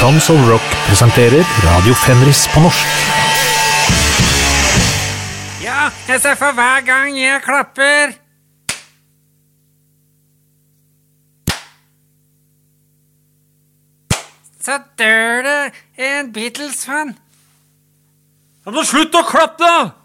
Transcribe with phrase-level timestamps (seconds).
[0.00, 2.86] Tons of Rock presenterer Radio Fenris på norsk.
[5.60, 8.14] Ja, jeg ser for hver gang jeg klapper.
[14.64, 15.60] Så dør det
[16.08, 17.12] en Beatles-fan.
[18.64, 19.99] Ja, men slutt å klappe, da!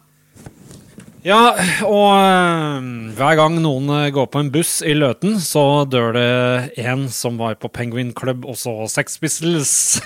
[1.25, 2.83] Ja, og øh,
[3.17, 7.39] hver gang noen øh, går på en buss i Løten, så dør det en som
[7.41, 9.73] var på Penguin Club og så Sex Pistols.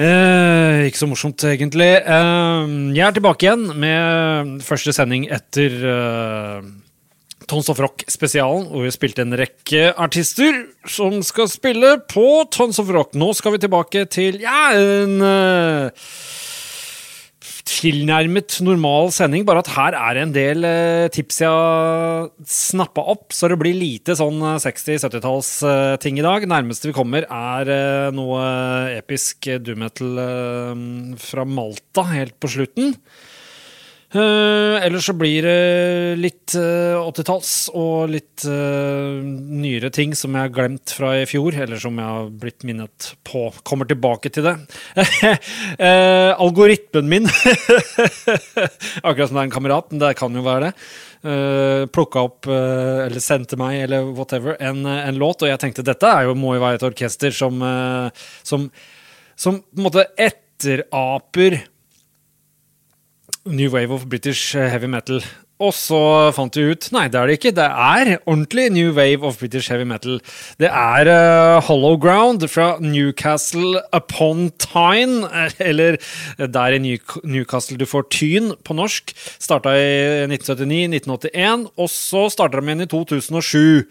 [0.00, 1.88] Eh, ikke så morsomt, egentlig.
[1.98, 6.68] Eh, jeg er tilbake igjen med første sending etter eh,
[7.50, 10.54] Tons of Rock-spesialen, hvor vi spilte en rekke artister
[10.88, 13.16] som skal spille på Tons of Rock.
[13.18, 16.12] Nå skal vi tilbake til ja, en uh,
[17.80, 23.04] tilnærmet normal sending, bare at her er det en del uh, tips jeg har snappa
[23.14, 26.44] opp, så det blir lite sånn 60-70-tallsting i dag.
[26.50, 28.44] Nærmeste vi kommer, er noe
[28.98, 30.22] episk doom metal
[31.20, 32.92] fra Malta helt på slutten.
[34.10, 40.48] Uh, ellers så blir det litt uh, 80-talls og litt uh, nyere ting som jeg
[40.48, 43.44] har glemt fra i fjor, eller som jeg har blitt minnet på.
[43.62, 44.56] Kommer tilbake til det.
[46.42, 47.30] algoritmen min
[49.06, 50.74] Akkurat som det er en kamerat, men det kan jo være det.
[51.22, 56.16] Uh, Plukka opp, eller sendte meg, eller whatever, en, en, låt, og jeg tenkte dette
[56.26, 57.62] jo, må jo være et orkester som,
[58.42, 58.66] som,
[59.38, 61.62] som på en måte etteraper
[63.46, 65.20] New Wave of British Heavy Metal.
[65.60, 66.00] Og så
[66.32, 67.52] fant vi ut nei, det er det ikke.
[67.56, 70.16] Det er ordentlig New Wave of British Heavy Metal.
[70.60, 75.28] Det er uh, Hollow Ground fra Newcastle upon Tyne,
[75.70, 76.00] eller
[76.40, 79.12] der i Newcastle du får Tyn på norsk.
[79.36, 83.90] Starta i 1979-1981, og så starta de igjen i 2007.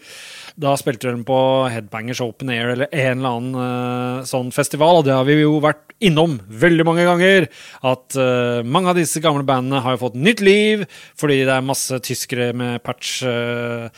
[0.60, 1.38] Da spilte de på
[1.70, 5.60] Headbangers Open Air eller en eller annen uh, sånn festival, og det har vi jo
[5.62, 7.46] vært innom veldig mange ganger.
[7.86, 10.84] At uh, mange av disse gamle bandene har jo fått nytt liv
[11.20, 13.20] fordi det er masse tyskere med patch.
[13.24, 13.88] Uh,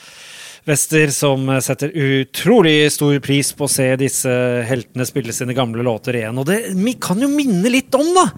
[0.62, 4.30] Vester som setter utrolig stor pris på å se disse
[4.68, 6.38] heltene spille sine gamle låter igjen.
[6.38, 6.60] Og det
[7.02, 8.28] kan jo minne litt om, da,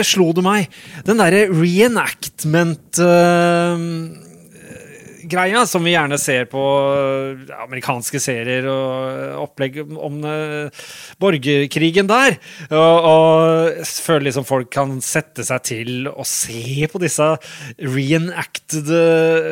[0.00, 3.76] slo det meg, den derre reenactment uh,
[5.34, 6.62] greia som vi gjerne ser på
[7.64, 10.84] amerikanske serier og opplegg om uh,
[11.22, 12.38] borgerkrigen der.
[12.70, 17.28] Og, og føler liksom folk kan sette seg til å se på disse
[17.82, 18.90] reenacted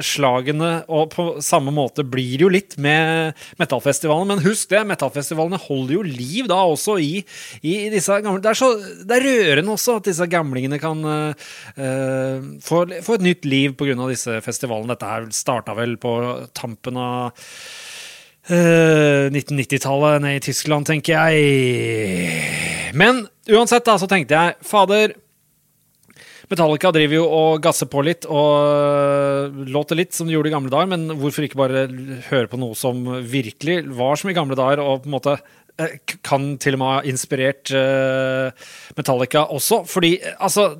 [0.07, 0.73] slagene.
[0.93, 4.31] Og på samme måte blir det jo litt med metallfestivalen.
[4.33, 7.13] Men husk det, metallfestivalene holder jo liv da også i,
[7.63, 8.71] i disse gamle det er, så,
[9.07, 11.33] det er rørende også at disse gamlingene kan uh,
[12.63, 13.97] få, få, et nytt liv pga.
[14.11, 14.93] disse festivalene.
[14.93, 17.33] Dette her starta starta vel på tampen av
[18.51, 22.93] uh, 1990-tallet nede i Tyskland, tenker jeg.
[22.95, 25.17] Men uansett, da, så tenkte jeg fader
[26.53, 30.69] Metallica driver jo og gasser på litt og låter litt som de gjorde i gamle
[30.69, 31.87] dager, men hvorfor ikke bare
[32.29, 35.39] høre på noe som virkelig var som i gamle dager, og på en måte
[36.21, 37.73] kan til og med ha inspirert
[38.99, 39.81] Metallica også?
[39.89, 40.75] Fordi altså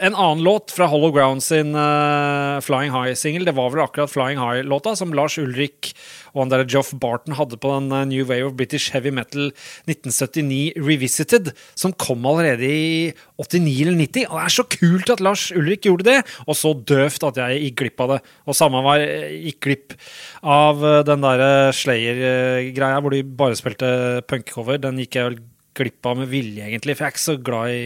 [0.00, 4.40] en annen låt fra Hollow Ground sin uh, Flying High-singel, det var vel akkurat Flying
[4.40, 5.92] High-låta som Lars Ulrik
[6.34, 9.52] og han der Joff Barton hadde på den uh, New Wave of British Heavy Metal
[9.86, 14.28] 1979 Revisited, som kom allerede i 89 eller 90.
[14.28, 16.18] Og det er så kult at Lars Ulrik gjorde det,
[16.48, 18.20] og så døvt at jeg gikk glipp av det.
[18.48, 19.98] Og samme var jeg gikk glipp
[20.42, 23.90] av uh, den derre Slayer-greia hvor de bare spilte
[24.30, 24.82] punkcover.
[24.82, 25.42] Den gikk jeg vel
[25.74, 27.84] glipp av med vilje, egentlig, for jeg er ikke så glad i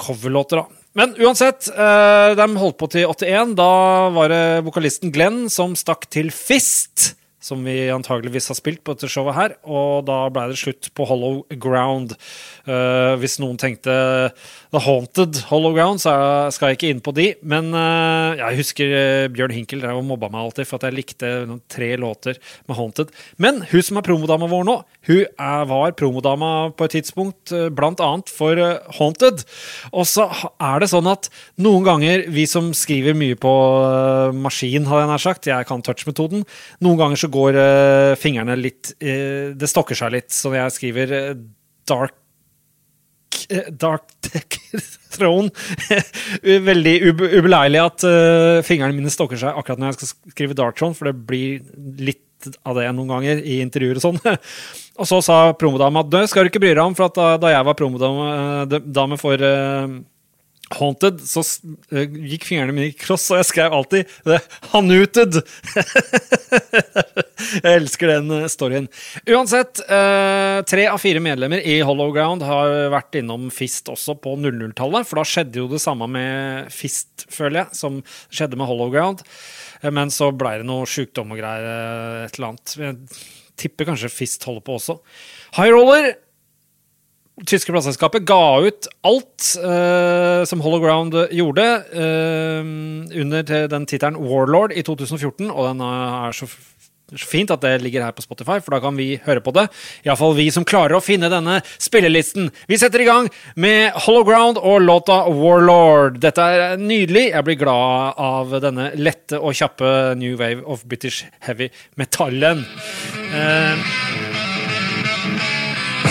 [0.00, 0.83] coverlåter, da.
[0.94, 3.56] Men uansett, uh, de holdt på til 81.
[3.58, 3.70] Da
[4.14, 9.10] var det vokalisten Glenn som stakk til Fist som vi antageligvis har spilt på dette
[9.12, 9.54] showet her.
[9.68, 12.14] Og da ble det slutt på Hollow Ground.
[12.64, 13.92] Uh, hvis noen tenkte
[14.72, 16.14] The Haunted Hollow Ground, så
[16.54, 17.28] skal jeg ikke inn på de.
[17.44, 20.96] Men uh, jeg husker uh, Bjørn Hinkel drev og mobba meg alltid for at jeg
[20.96, 21.32] likte
[21.72, 23.12] tre låter med Haunted.
[23.36, 24.78] Men hun som er promodama vår nå,
[25.10, 28.56] hun er, var promodama på et tidspunkt blant annet for
[28.96, 29.44] Haunted.
[29.92, 31.28] Og så er det sånn at
[31.60, 33.52] noen ganger, vi som skriver mye på
[34.38, 36.44] maskin, hadde jeg nær sagt, jeg kan touch-metoden,
[36.84, 40.30] noen ganger så går uh, fingrene litt uh, Det stokker seg litt.
[40.34, 41.14] Så jeg skriver
[41.88, 42.20] Dark
[43.76, 44.56] dark Dark
[45.14, 45.50] Throne
[46.70, 48.04] Veldig ubeleilig at
[48.64, 51.60] fingrene mine stokker seg akkurat når jeg skal skrive Dark Throne, for det blir
[52.00, 52.22] litt
[52.64, 54.18] av det noen ganger i intervjuer og sånn.
[55.00, 57.78] og så sa promodama at skal du ikke bry deg om, for da, jeg var
[57.78, 59.46] promodame for
[60.72, 61.42] Haunted, så
[61.92, 64.08] uh, gikk fingrene mine i kross, og jeg skrev alltid
[64.72, 65.42] 'Hanuted'.
[67.54, 68.86] Jeg elsker den eh, storyen.
[69.28, 74.34] Uansett, eh, tre av fire medlemmer i Hollow Ground har vært innom Fist også på
[74.40, 75.06] 00-tallet.
[75.08, 78.00] For da skjedde jo det samme med Fist, føler jeg, som
[78.32, 79.24] skjedde med Hollow Ground.
[79.82, 82.76] Eh, Men så blei det noe sjukdom og greier, eh, et eller annet.
[82.80, 83.24] Jeg
[83.60, 84.98] tipper kanskje Fist holder på også.
[85.58, 86.14] High Roller
[87.42, 91.66] tyske plateselskapet ga ut alt uh, som Hollow Ground gjorde,
[91.96, 92.62] uh,
[93.24, 96.48] under den tittelen Warlord i 2014, og den er så,
[97.20, 99.66] fint at det ligger her på Spotify, for da kan vi høre på det.
[100.06, 102.50] Iallfall vi som klarer å finne denne spillelisten.
[102.70, 103.28] Vi setter i gang
[103.60, 106.18] med Hollow Ground og låta Warlord.
[106.24, 107.28] Dette er nydelig.
[107.30, 111.70] Jeg blir glad av denne lette og kjappe new wave of British heavy
[112.00, 112.64] metallen.
[113.34, 113.90] Eh,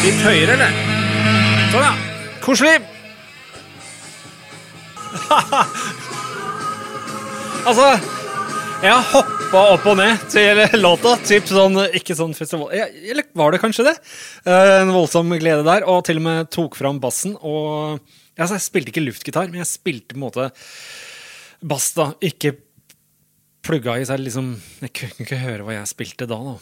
[0.04, 1.03] litt høyere, eller?
[1.74, 1.94] Sånn, ja.
[2.44, 2.76] Koselig.
[7.68, 7.86] altså
[8.84, 11.16] Jeg har hoppa opp og ned til låta.
[11.26, 13.96] Typ sånn, ikke sånn festival Eller var det kanskje det?
[14.46, 15.82] Eh, En voldsom glede der.
[15.90, 17.34] Og til og med tok fram bassen.
[17.42, 17.98] Og
[18.38, 20.46] altså, Jeg spilte ikke luftgitar, men jeg spilte på en måte
[21.64, 22.12] bass, da.
[22.22, 22.54] Ikke
[23.66, 24.54] plugga i seg liksom
[24.84, 26.38] Jeg kunne ikke høre hva jeg spilte da.
[26.38, 26.56] da.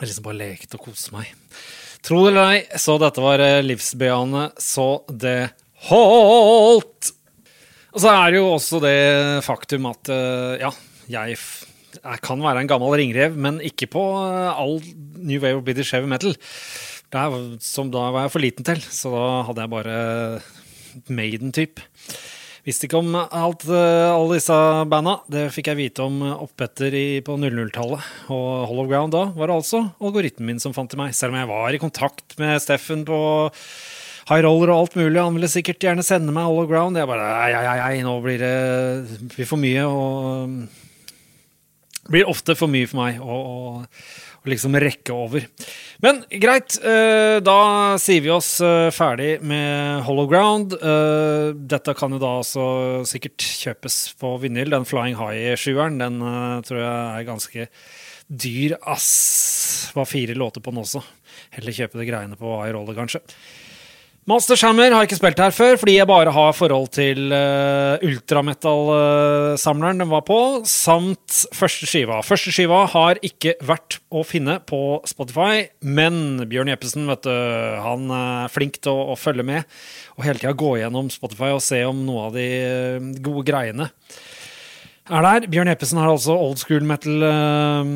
[0.00, 1.30] Jeg liksom bare lekte og koste meg.
[2.06, 5.48] Tro det eller ei, så dette var eh, livsbejaende så det
[5.88, 7.08] holdt!
[7.96, 8.98] Og så er det jo også det
[9.42, 10.70] faktum at eh, ja,
[11.10, 11.34] jeg,
[11.96, 14.78] jeg kan være en gammel ringrev, men ikke på eh, all
[15.16, 16.36] New Wave of British Heavy Metal.
[17.10, 19.98] Det er, som da var jeg for liten til, så da hadde jeg bare
[21.10, 21.82] Maiden-type.
[22.66, 24.54] Visste ikke om alt, eh, alle disse
[24.90, 25.20] banda.
[25.30, 28.08] Det fikk jeg vite om oppetter på 00-tallet.
[28.34, 31.14] Og Hollow Ground da var det altså algoritmen min som fant til meg.
[31.14, 33.20] Selv om jeg var i kontakt med Steffen på
[34.26, 35.22] High Roller og alt mulig.
[35.22, 36.98] Han ville sikkert gjerne sende meg Hollow Ground.
[36.98, 39.86] Jeg bare ei, ei, ei, nå blir det blir for mye.
[39.86, 40.66] og
[42.10, 44.02] blir ofte for mye for meg og, og
[44.50, 45.44] liksom rekke over.
[46.04, 47.58] Men greit, eh, da
[48.00, 50.76] sier vi oss eh, ferdig med Hollow Ground.
[50.76, 52.66] Eh, dette kan jo da også
[53.08, 54.72] sikkert kjøpes på vinyl.
[54.72, 56.20] Den Flying High-sjueren, den
[56.66, 57.68] tror jeg er ganske
[58.26, 59.92] dyr, ass.
[59.94, 61.04] Var fire låter på den også.
[61.54, 63.22] Heller kjøpe de greiene på High Roller, kanskje.
[64.26, 67.94] Master Shammer har jeg ikke spilt her før, fordi jeg bare har forhold til uh,
[68.02, 72.16] ultrametal-samleren den var på, samt første skiva.
[72.26, 77.30] Første skiva har ikke vært å finne på Spotify, men Bjørn Jeppesen vet du,
[77.84, 79.62] han er flink til å, å følge med
[80.16, 83.92] og hele tida gå gjennom Spotify og se om noe av de eh, gode greiene
[85.06, 85.50] er der.
[85.54, 87.94] Bjørn Jeppesen har altså old school metal eh,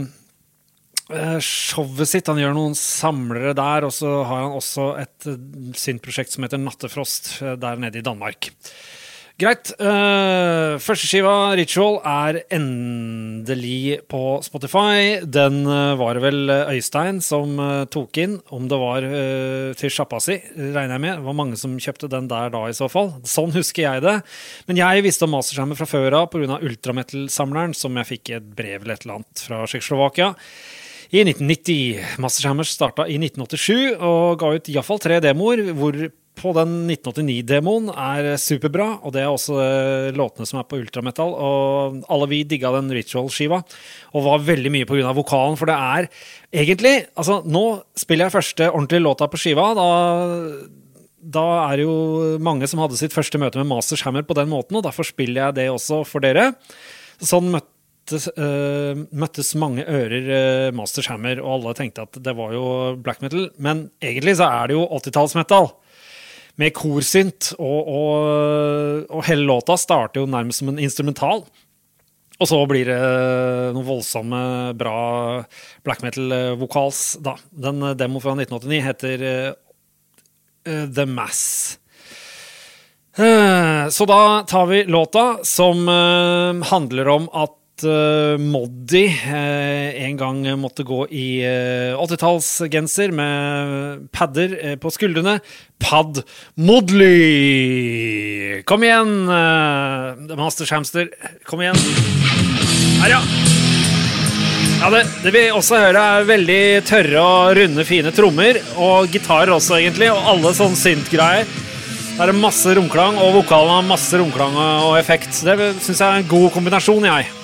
[1.45, 2.31] showet sitt.
[2.31, 5.37] Han gjør noen samlere der, og så har han også et eh,
[5.79, 8.53] synt-prosjekt som heter Nattefrost, eh, der nede i Danmark.
[9.41, 9.71] Greit.
[9.81, 15.23] Uh, Førsteskiva, Ritual, er endelig på Spotify.
[15.25, 19.71] Den eh, var det vel eh, Øystein som eh, tok inn, om det var eh,
[19.81, 21.15] til sjappa si, regner jeg med.
[21.23, 23.15] Det var mange som kjøpte den der da, i så fall.
[23.29, 24.19] Sånn husker jeg det.
[24.69, 26.61] Men jeg visste om Masterskjermen fra før av pga.
[26.61, 30.35] Ultrametal-samleren, som jeg fikk i et brev eller et eller annet fra Tsjekkoslovakia.
[31.11, 32.19] I 1990.
[32.23, 35.97] Masterchammers starta i 1987 og ga ut iallfall tre demoer, hvor
[36.41, 41.35] på den 1989-demoen er superbra, og det er også eh, låtene som er på ultrametal.
[41.35, 43.59] Og alle vi digga den Ritual-skiva,
[44.15, 45.13] og var veldig mye pga.
[45.17, 45.59] vokalen.
[45.61, 46.09] For det er
[46.63, 49.73] egentlig Altså, nå spiller jeg første ordentlige låta på skiva.
[49.77, 49.89] Da
[51.21, 54.49] da er det jo mange som hadde sitt første møte med Masters Hammer på den
[54.49, 56.55] måten, og derfor spiller jeg det også for dere.
[57.21, 57.53] Sånn
[58.11, 62.65] møttes, uh, møttes mange ører uh, Masters Hammer, og alle tenkte at det var jo
[62.99, 63.49] black metal.
[63.59, 65.71] Men egentlig så er det jo 80-tallsmetal.
[66.59, 71.45] Med korsynt, og, og, og hele låta starter jo nærmest som en instrumental.
[72.41, 72.99] Og så blir det
[73.77, 74.41] noen voldsomme,
[74.81, 74.97] bra
[75.85, 77.37] black metal-vokals, da.
[77.53, 79.51] Den demo fra 1989 heter eh,
[80.67, 81.79] eh, The Mass.
[83.17, 90.19] Eh, Så da tar vi låta som eh, handler om at eh, Moddi eh, en
[90.21, 95.39] gang måtte gå i eh, 80-tallsgenser med padder eh, på skuldrene.
[95.81, 96.23] Pad
[96.61, 98.61] Modley!
[98.69, 101.09] Kom igjen, uh, Master Shamster.
[101.49, 101.79] Kom igjen.
[103.01, 103.23] Her, ja.
[104.81, 108.61] Ja, det, det vi også hører, er veldig tørre og runde, fine trommer.
[108.77, 110.13] Og gitarer også, egentlig.
[110.13, 111.49] Og alle sånne synt-greier.
[112.21, 115.33] Det er masse romklang, og vokalen har masse romklang og effekt.
[115.47, 117.40] Det syns jeg er en god kombinasjon, jeg.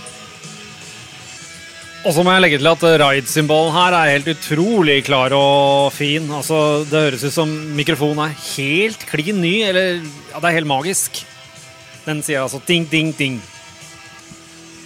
[2.07, 6.29] Og så må jeg legge til at ride-symbolen her er helt utrolig klar og fin.
[6.31, 9.99] Altså, Det høres ut som mikrofonen er helt klin ny, eller
[10.31, 11.19] ja, det er helt magisk.
[12.05, 13.41] Den sier altså ding, ding, ding.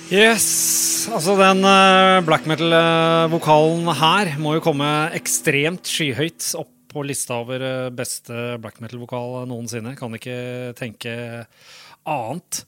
[0.08, 7.36] Yes, altså den uh, black metal-vokalen her må jo komme ekstremt skyhøyt opp på lista
[7.44, 9.92] over uh, beste black metal-vokal noensinne.
[10.00, 11.44] Kan ikke tenke
[12.08, 12.64] annet.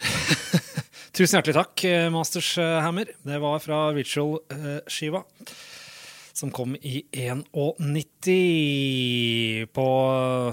[1.16, 3.08] Tusen hjertelig takk, uh, Masters Hammer.
[3.24, 5.22] Det var fra Ritual-skiva.
[6.36, 7.46] Som kom i 91
[9.72, 9.86] på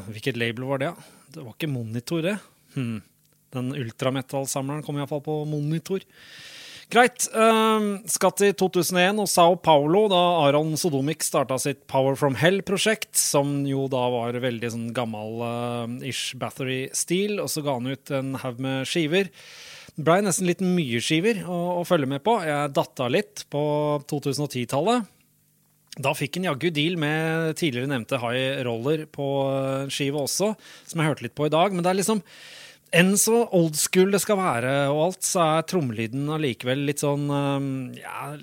[0.07, 0.93] Hvilket label var det?
[1.35, 2.37] Det var ikke Monitor, det.
[2.77, 3.01] Hmm.
[3.51, 5.99] Den ultrametallsamleren kom iallfall på monitor.
[6.93, 7.27] Greit.
[7.35, 13.11] Uh, skal til 2001 og Sao Paulo, da Aron Sodomic starta sitt Power from Hell-prosjekt,
[13.19, 18.33] som jo da var veldig sånn gammel-ish uh, Bathory-stil, og så ga han ut en
[18.45, 19.27] haug med skiver.
[19.93, 22.39] Blei nesten litt mye skiver å, å, følge med på.
[22.41, 23.61] Jeg datta litt på
[24.09, 25.05] 2010-tallet.
[26.01, 29.27] Da fikk en jaggu deal med tidligere nevnte High Roller på
[29.93, 30.55] skiva også,
[30.89, 31.69] som jeg hørte litt på i dag.
[31.69, 32.23] Men det er liksom
[32.93, 37.29] enn så old school det skal være og alt, så er trommelyden allikevel litt sånn
[37.29, 38.37] um, ja,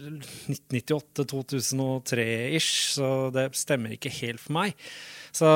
[0.50, 4.70] 1998-2003-ish, så det stemmer ikke helt for meg.
[5.30, 5.48] Så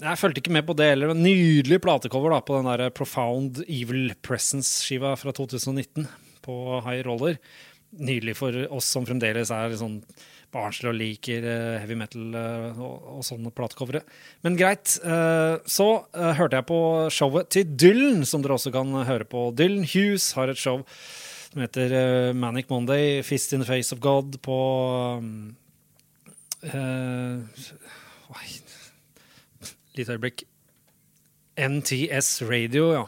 [0.00, 1.14] jeg fulgte ikke med på det heller.
[1.14, 6.08] Nydelig platecover da, på den der Profound Evil Presence-skiva fra 2019
[6.46, 7.38] på High Roller.
[7.96, 10.00] Nydelig for oss som fremdeles er sånn
[10.54, 14.02] barnslig og liker uh, heavy metal uh, og, og sånne platecovere.
[14.46, 14.96] Men greit.
[15.04, 16.80] Uh, så hørte jeg på
[17.12, 19.48] showet til Dylan, som dere også kan høre på.
[19.56, 20.82] Dylan Hughes har et show
[21.46, 24.56] som heter Manic Monday, Fist in the Face of God, på
[25.22, 25.54] um,
[29.96, 30.44] Lite øyeblikk.
[31.56, 33.04] NTS Radio, ja.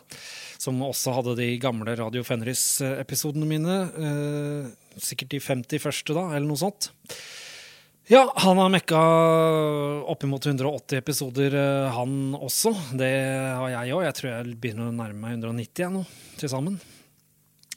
[0.59, 3.75] Som også hadde de gamle Radio Fenris-episodene mine.
[4.99, 6.90] sikkert de 50 første, da, eller noe sånt.
[8.09, 8.99] Ja, han har mekka
[10.09, 12.73] oppimot 180 episoder, eh, han også.
[12.97, 13.12] Det
[13.52, 14.04] har jeg òg.
[14.07, 16.07] Jeg tror jeg begynner å nærme meg 190 jeg nå,
[16.40, 16.80] til sammen.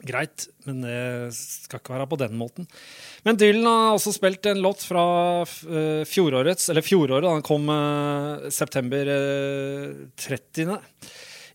[0.07, 2.67] Greit, men det skal ikke være på den måten.
[3.25, 5.03] Men Dylan har også spilt en låt fra
[5.45, 10.79] uh, fjorårets, eller fjoråret, han kom uh, september uh, 30.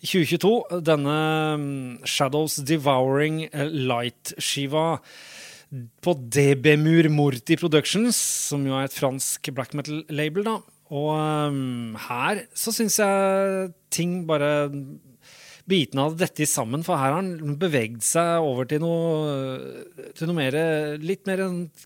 [0.07, 0.81] 2022.
[0.87, 1.17] Denne
[1.57, 1.67] um,
[2.07, 4.87] Shadows Devouring Light-skiva
[6.05, 8.17] på DB-Mur Morti Productions,
[8.51, 10.47] som jo er et fransk black metal-label.
[10.47, 10.59] da.
[10.95, 11.09] Og
[11.51, 14.69] um, her så syns jeg ting bare
[15.67, 20.39] Bitene hadde dette sammen, for her har han beveget seg over til noe, til noe
[20.39, 20.59] mer,
[21.03, 21.43] litt mer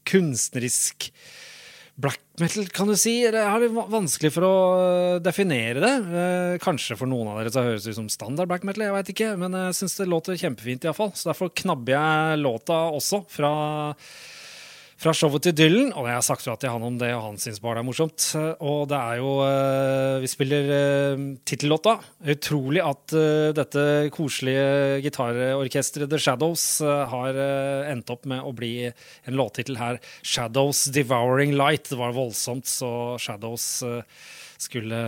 [0.09, 1.09] kunstnerisk
[2.01, 3.15] black metal, kan du si?
[3.27, 5.95] Har litt vanskelig for å eh, definere det.
[6.23, 8.97] Eh, kanskje for noen av dere så høres det ut som standard black metal, jeg
[8.97, 9.31] veit ikke.
[9.41, 11.13] Men jeg syns det låter kjempefint, iallfall.
[11.15, 13.53] Så derfor knabber jeg låta også fra
[15.01, 15.93] fra showet til Dylan.
[15.97, 17.89] Og jeg har sagt fra til han om det, og han syns bare det er
[17.89, 18.27] morsomt.
[18.61, 21.97] Og det er jo eh, Vi spiller uh, tittellåta.
[22.35, 27.39] Utrolig at uh, dette koselige gitarorkesteret The Shadows har
[27.91, 30.01] endt opp med å bli en låttittel her.
[30.23, 31.89] 'Shadows Devouring Light'.
[31.91, 33.83] Det var voldsomt, så Shadows
[34.61, 35.01] skulle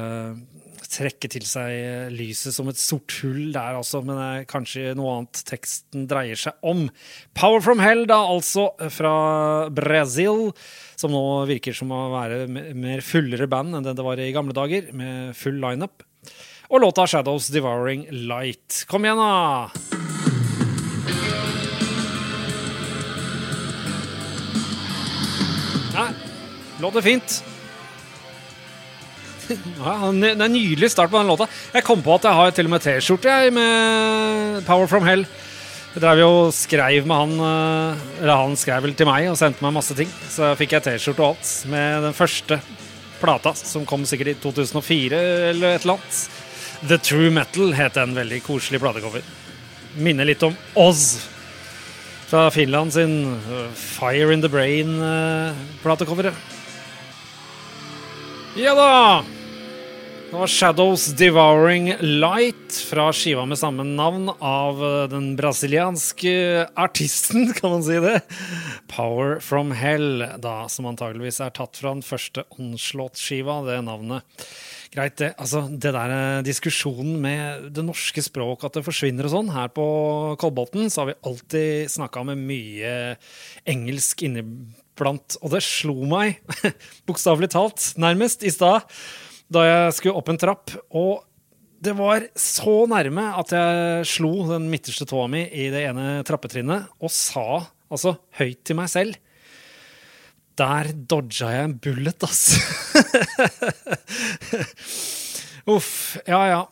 [0.92, 4.02] trekke til seg lyset som et sort hull der, altså.
[4.04, 6.86] Men det er kanskje noe annet teksten dreier seg om.
[7.38, 9.14] Power from Hell, da, altså, fra
[9.72, 10.50] Brasil.
[11.00, 14.56] Som nå virker som å være mer fullere band enn det det var i gamle
[14.56, 16.04] dager, med full lineup.
[16.72, 18.86] Og låta 'Shadows Devouring Light'.
[18.88, 19.68] Kom igjen, da!
[25.92, 26.12] Nei,
[26.80, 27.51] låter fint.
[29.78, 31.48] Ja, det er en nydelig start på den låta.
[31.74, 35.24] Jeg kom på at jeg har til og med T-skjorte med Power From Hell.
[35.92, 39.36] Jeg drev jo og skreiv med han eh, Eller han skrev vel til meg og
[39.36, 40.08] sendte meg masse ting.
[40.32, 42.60] Så fikk jeg T-skjorte og alt med den første
[43.22, 45.18] plata, som kom sikkert i 2004
[45.52, 46.22] eller et eller annet.
[46.88, 49.22] The True Metal het en veldig koselig platecover.
[50.02, 51.20] Minner litt om Oz
[52.32, 56.32] fra Finland sin eh, Fire in the Brain-platecoveret.
[56.32, 56.40] Eh,
[58.64, 59.22] ja da!
[60.32, 66.30] Det var Shadows Devouring Light fra skiva med samme navn av eh, den brasilianske
[66.72, 68.14] artisten, kan man si det.
[68.88, 74.24] Power From Hell, da, som antageligvis er tatt fra den første Onslaught-skiva, det navnet.
[74.94, 75.34] Greit, det.
[75.36, 79.50] Altså, det der eh, diskusjonen med det norske språk, at det forsvinner og sånn.
[79.52, 79.84] Her på
[80.40, 82.94] Kolbotn så har vi alltid snakka med mye
[83.68, 85.36] engelsk inniblant.
[85.44, 86.40] Og det slo meg,
[87.10, 88.88] bokstavelig talt, nærmest, i stad,
[89.52, 90.72] da jeg skulle opp en trapp.
[90.96, 91.22] Og
[91.82, 96.92] det var så nærme at jeg slo den midterste tåa mi i det ene trappetrinnet
[97.02, 99.18] og sa altså høyt til meg selv
[100.60, 102.54] Der dodga jeg en bullet, ass.
[105.74, 105.90] Uff.
[106.28, 106.62] Ja, ja.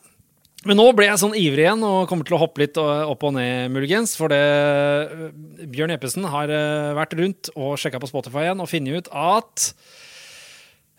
[0.69, 3.33] Men nå ble jeg sånn ivrig igjen og kommer til å hoppe litt opp og
[3.33, 4.13] ned, muligens.
[4.21, 6.53] For det Bjørn Jeppesen har
[6.99, 9.71] vært rundt og sjekka på Spotify igjen og funnet ut at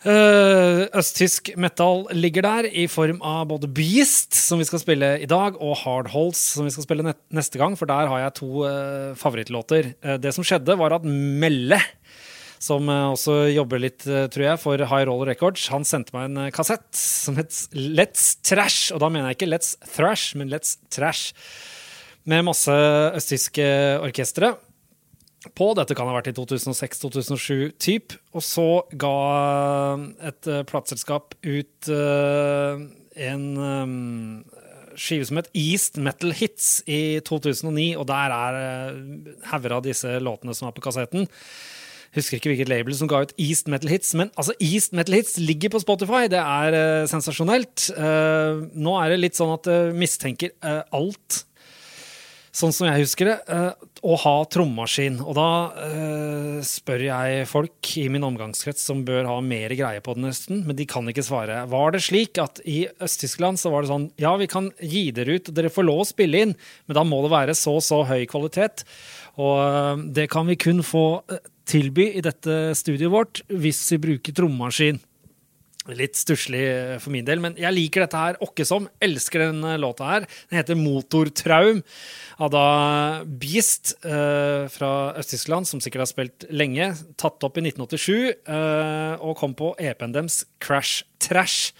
[0.01, 5.27] Uh, Østtysk metal ligger der i form av både Beast, som vi skal spille i
[5.29, 9.11] dag, og Hardholds, som vi skal spille neste gang, for der har jeg to uh,
[9.19, 9.91] favorittlåter.
[10.01, 11.77] Uh, det som skjedde, var at Melle,
[12.61, 16.83] som også jobber litt, tror jeg, for High Roller Records, han sendte meg en kassett
[16.93, 18.91] som het Let's Trash.
[18.93, 21.33] Og da mener jeg ikke Let's Thrash, men Let's Trash.
[22.29, 22.75] Med masse
[23.17, 23.65] østtyske
[24.05, 24.53] orkestre
[25.49, 25.71] på.
[25.77, 28.15] Dette kan ha vært i 2006-2007 typ.
[28.35, 28.67] Og så
[28.99, 29.17] ga
[30.29, 32.81] et uh, plateselskap ut uh,
[33.21, 33.91] en um,
[34.99, 38.57] skive som het East Metal Hits i 2009, og der er
[39.49, 41.29] hauger av disse låtene som er på kassetten.
[42.11, 45.37] Husker ikke hvilket label som ga ut East Metal Hits, men altså East Metal Hits
[45.39, 46.25] ligger på Spotify.
[46.31, 47.87] Det er sensasjonelt.
[47.95, 50.51] Nå er det litt sånn at uh, mistenker
[50.91, 51.45] alt
[52.55, 53.71] sånn som jeg husker det, uh,
[54.03, 55.19] å ha trommaskin.
[55.23, 60.15] Og da uh, spør jeg folk i min omgangskrets som bør ha mer greie på
[60.17, 61.61] det nesten, men de kan ikke svare.
[61.71, 65.39] Var det slik at i Øst-Tyskland så var det sånn ja, vi kan gi dere
[65.39, 68.25] ut, dere får lov å spille inn, men da må det være så så høy
[68.31, 68.85] kvalitet.
[69.39, 71.23] Og uh, det kan vi kun få
[71.71, 74.99] tilby i dette studioet vårt hvis vi bruker trommaskin.
[75.97, 76.63] Litt stusslig
[77.03, 78.87] for min del, men jeg liker dette her åkke som.
[79.03, 80.27] Elsker den låta her.
[80.49, 81.81] Den heter Motortraum
[82.41, 82.65] av da
[83.25, 86.91] Beast eh, fra Øst-Tyskland, som sikkert har spilt lenge.
[87.21, 91.73] Tatt opp i 1987 eh, og kom på EP-en deres Crash Trash,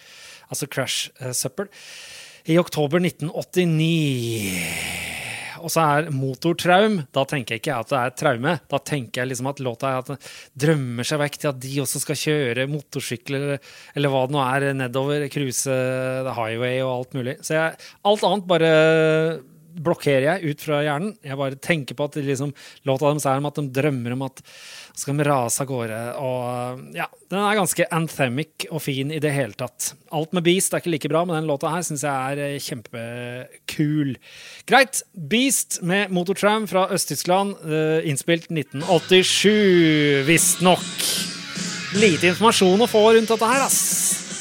[0.50, 1.72] altså Crash eh, Søppel,
[2.50, 5.01] i oktober 1989.
[5.62, 7.00] Og så er motortraum.
[7.14, 8.56] Da tenker jeg ikke at det er traume.
[8.72, 10.22] Da tenker jeg liksom at låta er at den
[10.66, 13.64] drømmer seg vekk til at de også skal kjøre motorsykkel eller,
[13.96, 15.80] eller hva det nå er, nedover, cruise
[16.42, 17.38] highway og alt mulig.
[17.46, 17.80] Så jeg,
[18.12, 18.74] alt annet bare
[19.74, 21.16] blokkerer jeg ut fra hjernen.
[21.24, 22.54] Jeg bare tenker på at liksom,
[22.88, 24.44] låta deres er om at de drømmer om at
[24.98, 26.00] skal de rase av gårde.
[26.20, 29.94] Og ja, den er ganske anthemic og fin i det hele tatt.
[30.12, 32.60] Alt med Beast er ikke like bra, men den låta her syns jeg er eh,
[32.62, 34.16] kjempekul.
[34.70, 35.04] Greit.
[35.32, 40.86] Beast med Motortram fra Øst-Tyskland, uh, innspilt 1987, visstnok.
[42.00, 43.82] Lite informasjon å få rundt dette her, ass.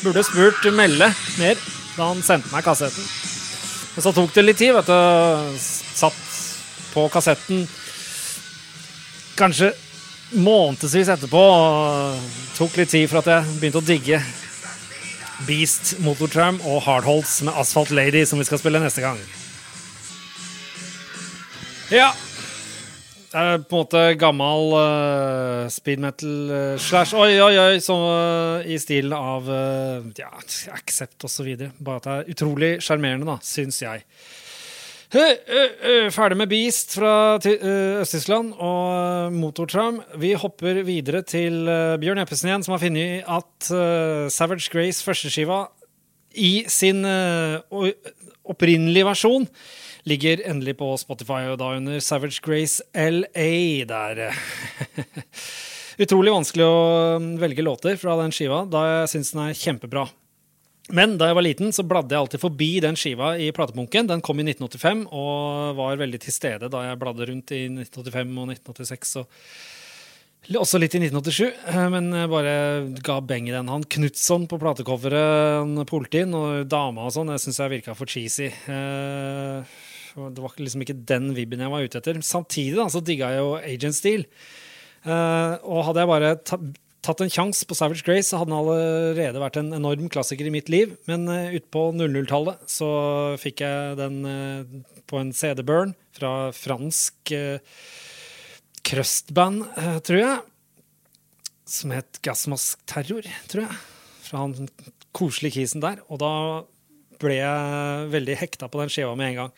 [0.04, 1.58] Burde spurt Melle mer
[1.96, 3.19] da han sendte meg kassetten.
[3.94, 5.58] Men så tok det litt tid, vet du.
[5.60, 6.20] Satt
[6.90, 7.64] på kassetten
[9.40, 9.72] kanskje
[10.36, 11.42] månedsvis etterpå.
[12.58, 14.20] Tok litt tid for at jeg begynte å digge
[15.48, 19.18] Beast Motortram og Hardholds med Asphalt Lady, som vi skal spille neste gang.
[21.90, 22.12] Ja,
[23.30, 27.94] det er på en måte gammel uh, speed metal uh, slash Oi, oi, oi, så,
[27.94, 30.32] uh, i stilen av uh, ja,
[30.74, 31.52] Accept osv.
[31.78, 34.02] Bare at det er utrolig sjarmerende, da, syns jeg.
[35.10, 37.12] Ferdig med Beast fra
[37.42, 39.96] Øst-Tyskland og Motortram.
[40.22, 41.66] Vi hopper videre til
[41.98, 43.70] Bjørn Eppesen igjen, som har funnet at
[44.30, 45.64] Savage Grace førsteskiva
[46.38, 49.50] i sin opprinnelige versjon
[50.08, 54.22] ligger endelig på Spotify, og da under Savage Grace LA der.
[56.00, 56.80] Utrolig vanskelig å
[57.20, 60.06] um, velge låter fra den skiva, da jeg syns den er kjempebra.
[60.96, 64.08] Men da jeg var liten, så bladde jeg alltid forbi den skiva i platepunken.
[64.10, 68.32] Den kom i 1985 og var veldig til stede da jeg bladde rundt i 1985
[68.32, 69.12] og 1986.
[69.20, 72.54] og også litt i 1987, eh, men jeg bare
[73.06, 73.70] ga beng i den.
[73.70, 78.48] Han Knutson på platecoveret, politien og dama og sånn, jeg syns jeg virka for cheesy.
[78.48, 79.76] Eh,
[80.16, 82.20] det var liksom ikke den vibben jeg var ute etter.
[82.26, 84.26] Samtidig da, så digga jeg jo Agent Steel.
[85.06, 86.32] Uh, og hadde jeg bare
[87.00, 90.52] tatt en sjanse på Savage Grace, så hadde den allerede vært en enorm klassiker i
[90.52, 90.92] mitt liv.
[91.08, 92.90] Men uh, utpå 00-tallet så
[93.40, 97.58] fikk jeg den uh, på en CD-burn fra fransk uh,
[98.86, 100.40] crustband, uh, tror jeg.
[101.70, 103.80] Som het Gasmask Terror, tror jeg.
[104.26, 104.68] Fra han
[105.16, 106.02] koselige kisen der.
[106.10, 106.32] Og da
[107.20, 109.54] ble jeg veldig hekta på den skiva med en gang.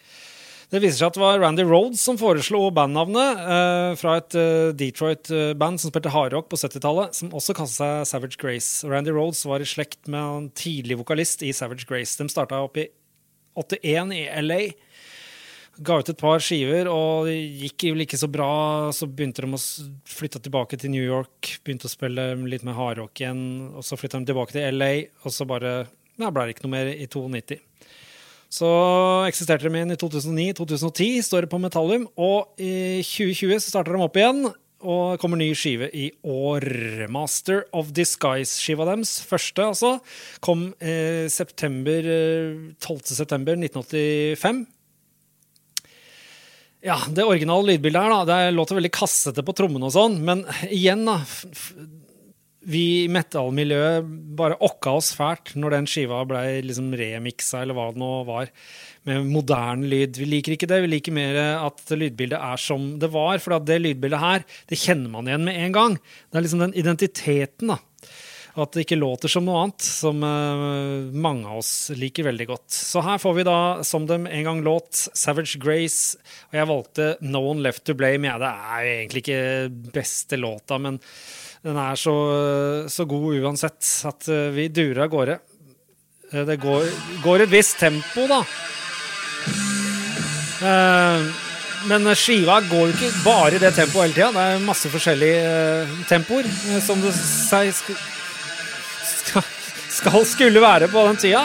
[0.73, 4.71] Det viser seg at det var Randy Rhodes som foreslo bandnavnet eh, fra et eh,
[4.73, 8.81] Detroit-band som spilte hardrock på 70-tallet, som også kalte seg Savage Grace.
[8.89, 12.17] Randy Rhodes var i slekt med en tidlig vokalist i Savage Grace.
[12.17, 12.87] De starta opp i
[13.61, 14.59] 81 i LA.
[15.85, 18.53] Ga ut et par skiver, og det gikk vel ikke så bra.
[18.97, 19.61] Så begynte de å
[20.09, 23.45] flytte tilbake til New York, begynte å spille litt mer hardrock igjen.
[23.77, 25.83] Og så flytta de tilbake til LA, og så bare
[26.17, 27.61] ja, ble det ikke noe mer i 92.
[28.53, 28.69] Så
[29.25, 32.05] eksisterte de igjen i 2009-2010, står det på Metallium.
[32.21, 34.51] Og i 2020 så starter de opp igjen.
[34.83, 36.65] og kommer ny skive i år.
[37.07, 39.93] Master of Disguise-skiva deres, første altså,
[40.43, 43.15] kom eh, september, eh, 12.
[43.15, 44.65] september 1985.
[46.83, 50.43] Ja, det originale lydbildet her, da, det låter veldig kassete på trommene og sånn, men
[50.67, 51.21] igjen, da
[52.71, 54.07] Vi i metallmiljøet
[54.39, 58.51] bare okka oss fælt når den skiva blei liksom remiksa, eller hva det nå var,
[59.09, 60.21] med moderne lyd.
[60.21, 60.83] Vi liker ikke det.
[60.85, 65.11] Vi liker mer at lydbildet er som det var, for det lydbildet her, det kjenner
[65.11, 65.97] man igjen med en gang.
[66.31, 67.81] Det er liksom den identiteten, da.
[68.53, 72.67] At det ikke låter som noe annet, som eh, mange av oss liker veldig godt.
[72.75, 76.19] Så her får vi da, som dem en gang låt, Savage Grace.
[76.51, 78.29] Og jeg valgte No One Left To Blame.
[78.29, 81.01] Ja, det er jo egentlig ikke beste låta, men
[81.63, 82.13] den er så,
[82.91, 85.37] så god uansett at eh, vi durer av gårde.
[86.33, 86.89] Eh, Det går,
[87.23, 88.41] går et visst tempo, da.
[90.63, 91.31] Eh,
[91.91, 94.31] Men skiva går jo ikke bare i det tempoet hele tida.
[94.35, 96.47] Det er masse forskjellige tempoer
[96.85, 97.11] som det
[99.91, 101.43] skal, skulle være på den tida.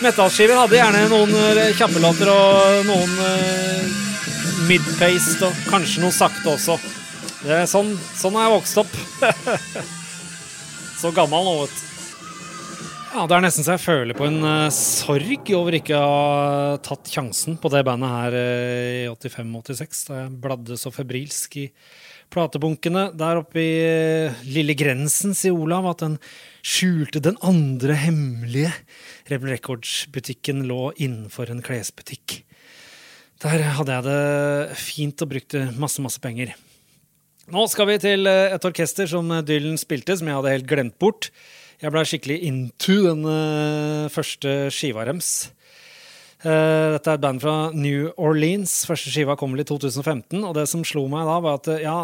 [0.00, 1.34] Metallskiver hadde gjerne noen
[1.76, 3.12] kjappe låter og noen
[4.68, 6.78] midpaced og kanskje noe sakte også.
[7.40, 8.96] Det er sånn, sånn har jeg vokst opp.
[11.00, 11.86] så gammel nå, vet du.
[13.10, 16.76] Ja, Det er nesten så jeg føler på en uh, sorg over ikke å ha
[16.84, 21.66] tatt sjansen på det bandet her uh, i 85-86, da jeg bladde så febrilsk i
[22.30, 23.74] platebunkene der oppe i
[24.28, 26.20] uh, Lille Grensen, sier Olav, at den
[26.62, 28.70] skjulte den andre hemmelige
[29.32, 32.44] Rebel Records-butikken lå innenfor en klesbutikk.
[33.42, 36.54] Der hadde jeg det fint og brukte masse, masse penger.
[37.50, 40.98] Nå skal vi til eh, et orkester som Dylan spilte, som jeg hadde helt glemt
[41.02, 41.32] bort.
[41.80, 45.48] Jeg ble skikkelig into den eh, første skiva deres.
[46.40, 48.74] Eh, dette er et band fra New Orleans.
[48.88, 50.38] Første skiva kom vel i 2015.
[50.44, 51.96] Og det som slo meg da, var at eh, ja,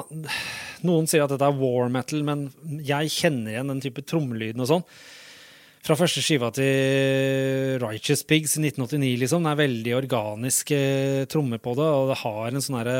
[0.88, 2.48] noen sier at dette er war metal, men
[2.84, 4.86] jeg kjenner igjen den type trommelyden og sånn.
[5.86, 9.44] Fra første skiva til Righteous Pigs i 1989, liksom.
[9.46, 10.80] Det er veldig organiske
[11.30, 12.96] trommer på det, og det har en sånn herre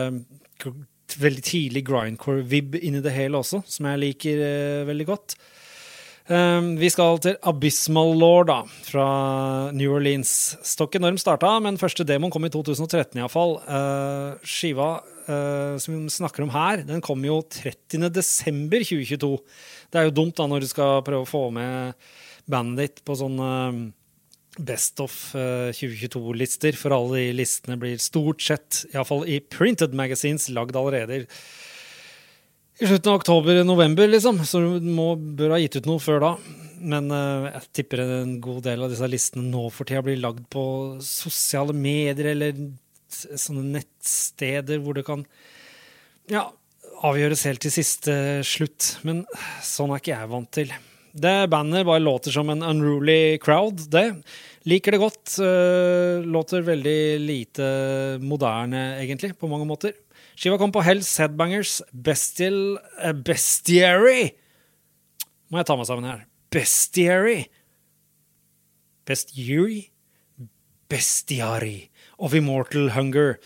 [1.15, 5.37] veldig tidlig grindcore-vib inni det hele også, som jeg liker eh, veldig godt.
[6.27, 8.57] Um, vi skal til Abysmal Law, da,
[8.89, 9.07] fra
[9.77, 10.57] New Orleans.
[10.67, 13.61] Stokken når de starta, men første demoen kom i 2013 iallfall.
[13.63, 14.89] Uh, skiva
[15.29, 19.31] uh, som vi snakker om her, den kom jo 30.12.2022.
[19.93, 21.95] Det er jo dumt da når du skal prøve å få med
[22.51, 23.71] bandet ditt på sånn uh,
[24.57, 30.79] Best of 2022-lister, for alle de listene blir stort sett, iallfall i printed magazines, lagd
[30.79, 31.25] allerede
[32.77, 34.43] i slutten av oktober-november, liksom.
[34.45, 36.33] Så du må, bør ha gitt ut noe før da.
[36.77, 40.43] Men uh, jeg tipper en god del av disse listene nå for tida blir lagd
[40.53, 40.65] på
[41.05, 42.59] sosiale medier eller
[43.09, 45.23] sånne nettsteder hvor det kan
[46.29, 46.43] ja,
[47.07, 48.99] avgjøres helt til siste slutt.
[49.09, 49.25] Men
[49.65, 50.77] sånn er ikke jeg vant til.
[51.17, 54.11] Det bandet bare låter som en unruly crowd, det.
[54.69, 55.39] Liker det godt.
[55.39, 59.93] eh, låter veldig lite moderne, egentlig, på mange måter.
[60.37, 64.35] Skiva kom på Hells Headbangers Bestial eh, Bestiary.
[65.49, 66.27] Må jeg ta meg sammen her.
[66.53, 67.47] Bestiary.
[69.07, 69.87] Bestiary?
[70.91, 73.39] Bestiary of Immortal Hunger.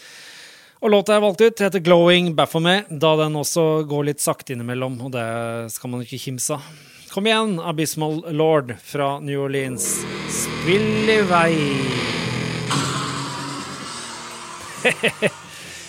[0.80, 4.96] Og låta jeg valgte ut, heter Glowing Baphomet, da den også går litt sakte innimellom,
[5.04, 5.26] og det
[5.74, 6.78] skal man ikke kimse av.
[7.10, 10.04] Kom igjen, Abysmal Lord fra New Orleans.
[10.30, 11.54] Spill i vei.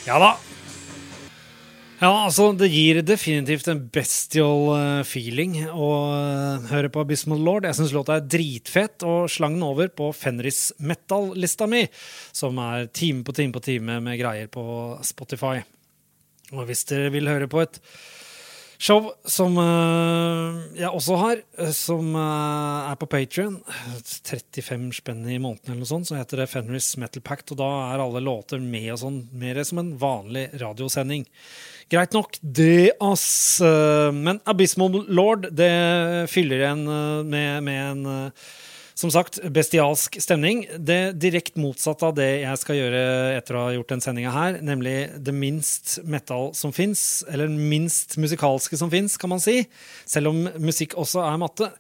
[0.08, 0.32] ja da.
[2.00, 7.68] Ja, altså, det gir definitivt en bestial eh, feeling å eh, høre på Abysmal Lord.
[7.70, 11.84] Jeg syns låta er dritfett, og slang den over på Fenris Metal-lista mi,
[12.34, 14.66] som er time på time på time med greier på
[15.06, 15.62] Spotify.
[16.56, 17.78] Og hvis dere vil høre på et
[18.82, 23.60] show som eh, jeg også har, eh, som eh, er på Patrion,
[24.02, 27.70] 35 spenn i måneden eller noe sånt, så heter det Fenris Metal Pact, og da
[27.92, 31.28] er alle låter med og sånn, mer som en vanlig radiosending.
[31.92, 33.60] Greit nok, det, ass.
[34.16, 35.72] Men Abysmal Lord, det
[36.32, 38.32] fyller en eh, med, med en
[39.02, 40.64] som sagt, bestialsk stemning.
[40.78, 43.02] Det direkte motsatte av det jeg skal gjøre
[43.40, 48.20] etter å ha gjort den sendinga her, nemlig det minst metal som fins, eller minst
[48.22, 49.64] musikalske som fins, kan man si.
[50.06, 51.72] Selv om musikk også er matte.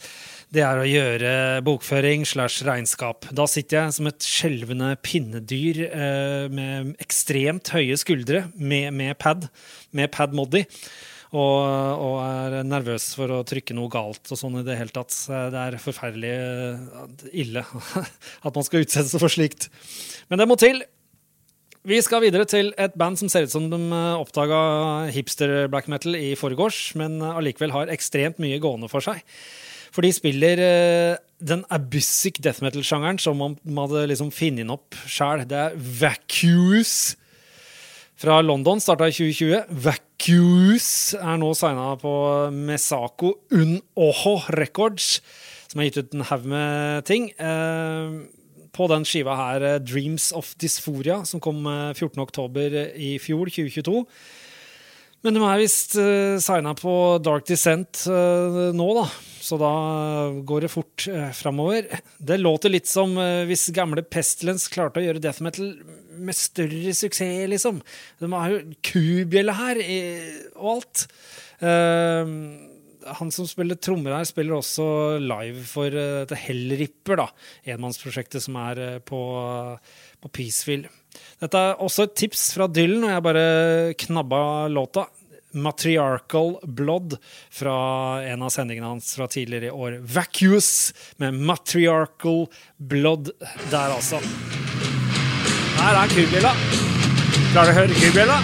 [0.51, 3.29] Det er å gjøre bokføring slash regnskap.
[3.31, 9.47] Da sitter jeg som et skjelvende pinnedyr eh, med ekstremt høye skuldre, med, med pad,
[9.95, 10.65] med pad Moddy
[11.31, 11.59] og,
[12.03, 15.15] og er nervøs for å trykke noe galt og sånn i det hele tatt.
[15.27, 17.63] Det er forferdelig eh, ille
[18.47, 19.69] at man skal utsette seg for slikt.
[20.27, 20.83] Men det må til.
[21.87, 23.79] Vi skal videre til et band som ser ut som de
[24.19, 29.23] oppdaga hipster black metal i forgårs, men allikevel har ekstremt mye gående for seg.
[29.91, 34.95] For de spiller eh, den abyssic death metal-sjangeren som om de hadde liksom funnet opp
[35.09, 35.43] sjæl.
[35.47, 37.15] Det er Vacuous
[38.21, 39.79] fra London, starta i 2020.
[39.81, 42.11] Vacuus er nå signa på
[42.53, 45.15] Mesako Un Oho Records,
[45.71, 47.31] som har gitt ut en haug med ting.
[47.41, 48.13] Eh,
[48.71, 54.05] på den skiva her, eh, Dreams of Dysphoria, som kom 14.10 i fjor, 2022.
[55.23, 55.97] Men de er visst
[56.45, 59.05] signa på Dark Descent nå, da.
[59.41, 59.73] Så da
[60.45, 61.87] går det fort eh, framover.
[62.17, 65.73] Det låter litt som eh, hvis gamle Pestilence klarte å gjøre death metal
[66.21, 67.79] med større suksess, liksom.
[68.21, 70.01] De har jo kubjelle her i,
[70.53, 71.07] og alt.
[71.65, 72.35] Eh,
[73.17, 74.85] han som spiller trommer her, spiller også
[75.21, 77.27] live for uh, The Hellripper, da.
[77.73, 79.21] Enmannsprosjektet som er uh, på,
[80.21, 80.85] på Peacefield.
[81.41, 83.47] Dette er også et tips fra Dylan, og jeg bare
[84.05, 85.07] knabba låta.
[85.51, 87.17] Matriarchal Blood
[87.49, 87.75] fra
[88.23, 89.97] en av sendingene hans fra tidligere i år.
[90.01, 93.31] Vacuous med Matriarchal Blood
[93.71, 94.21] der, altså.
[95.81, 96.55] Her er kubjella.
[97.51, 98.41] Klarer du å høre kubjella?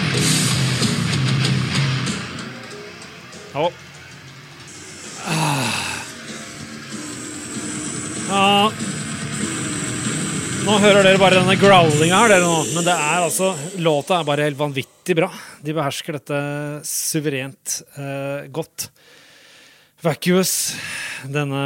[3.54, 3.70] Ja.
[8.28, 8.97] Ja.
[10.68, 12.56] Nå hører dere bare denne growlinga her, dere nå.
[12.74, 13.46] Men det er altså,
[13.80, 15.30] låta er bare helt vanvittig bra.
[15.64, 16.40] De behersker dette
[16.84, 18.90] suverent eh, godt.
[20.04, 20.52] Vacuous,
[21.24, 21.62] denne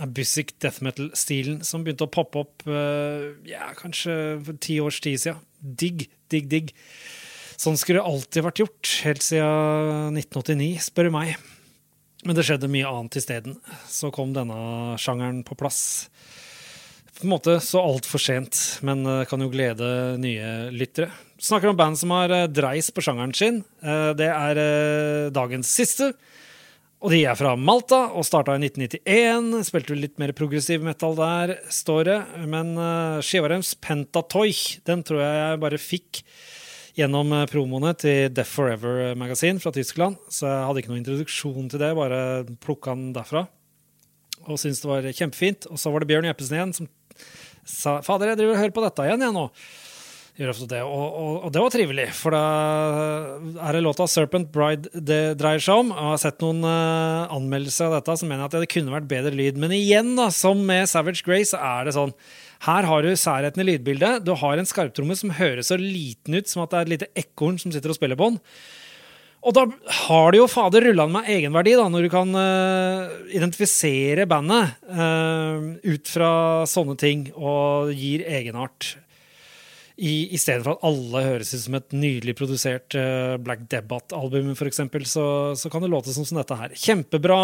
[0.00, 4.14] abyssic death metal-stilen som begynte å poppe opp eh, ja, kanskje
[4.46, 5.42] for ti års tid siden.
[5.58, 6.70] Digg, digg, digg.
[7.58, 11.34] Sånn skulle det alltid vært gjort, helt siden 1989, spør du meg.
[12.22, 13.58] Men det skjedde mye annet isteden.
[13.90, 16.06] Så kom denne sjangeren på plass.
[17.20, 19.84] På en måte så altfor sent, men eh, kan jo glede
[20.22, 21.10] nye lyttere.
[21.36, 23.58] Snakker om band som har eh, dreis på sjangeren sin.
[23.84, 24.60] Eh, Det er
[25.28, 26.14] dagens siste.
[27.04, 29.52] Og de er fra Malta og starta i 1991.
[29.68, 32.16] Spilte litt mer progressiv metal der, står det.
[32.48, 32.72] Men
[33.24, 36.22] skiva deres, Pentatoich, den tror jeg jeg bare fikk
[36.96, 40.16] gjennom promoene til Death Forever-magasin fra Tyskland.
[40.28, 42.20] Så jeg hadde ikke noen introduksjon til det, bare
[42.64, 43.46] plukka den derfra.
[44.44, 45.68] Og syntes det var kjempefint.
[45.72, 46.88] Og så var det Bjørn Jeppesen igjen som
[47.66, 49.46] sa Fader, jeg driver og hører på dette igjen, jeg nå.
[50.40, 52.44] Det, og, og, og det var trivelig, for da
[53.60, 55.90] er det låta 'Serpent Bride' det dreier seg om.
[55.92, 59.34] Jeg har sett noen uh, anmeldelser av dette som mener at det kunne vært bedre
[59.36, 59.60] lyd.
[59.60, 62.14] Men igjen, da, som med Savage Grace, så er det sånn
[62.64, 64.24] her har du særheten i lydbildet.
[64.24, 67.12] Du har en skarptromme som høres så liten ut som at det er et lite
[67.20, 68.40] ekorn som sitter og spiller på den.
[69.40, 69.64] Og da
[70.04, 75.76] har det jo fader rullende med egenverdi, da, når du kan uh, identifisere bandet uh,
[75.80, 76.32] ut fra
[76.68, 78.98] sånne ting og gir egenart.
[80.00, 84.52] I, I stedet for at alle høres ut som et nydelig produsert uh, Black Debate-album,
[84.52, 85.24] f.eks., så,
[85.56, 86.76] så kan det låte som, som dette her.
[86.76, 87.40] Kjempebra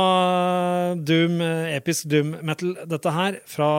[1.01, 1.41] doom,
[1.73, 3.71] episk doom metal, dette her, fra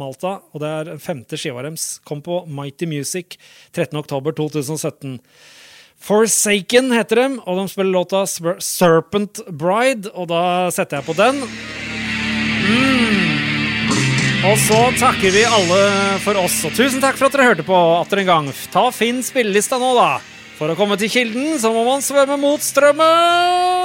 [0.00, 0.38] Malta.
[0.56, 1.98] Og det er femte skiva deres.
[2.08, 3.36] Kom på Mighty Music
[3.76, 5.20] 13.10.2017.
[6.06, 8.20] Forsaken heter dem, og de spiller låta
[8.62, 10.42] Serpent Bride, og da
[10.74, 11.40] setter jeg på den.
[14.46, 15.80] Og så takker vi alle
[16.22, 18.50] for oss, og tusen takk for at dere hørte på atter en gang.
[18.70, 20.20] Ta Finn spillelista nå, da.
[20.60, 23.75] For å komme til kilden så må man svømme mot strømmen!